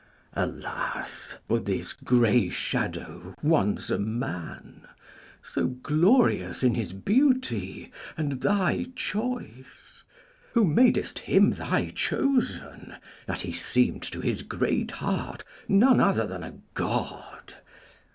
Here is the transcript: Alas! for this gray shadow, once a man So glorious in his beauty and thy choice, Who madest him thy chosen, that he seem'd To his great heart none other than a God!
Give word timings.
Alas! 0.33 1.37
for 1.47 1.59
this 1.59 1.93
gray 1.93 2.49
shadow, 2.49 3.35
once 3.43 3.91
a 3.91 3.99
man 3.99 4.87
So 5.43 5.67
glorious 5.67 6.63
in 6.63 6.73
his 6.73 6.91
beauty 6.91 7.91
and 8.17 8.41
thy 8.41 8.87
choice, 8.95 10.03
Who 10.53 10.65
madest 10.65 11.19
him 11.19 11.51
thy 11.51 11.89
chosen, 11.91 12.95
that 13.27 13.41
he 13.41 13.51
seem'd 13.51 14.01
To 14.11 14.21
his 14.21 14.41
great 14.41 14.89
heart 14.89 15.43
none 15.67 15.99
other 15.99 16.25
than 16.25 16.41
a 16.41 16.57
God! 16.73 17.53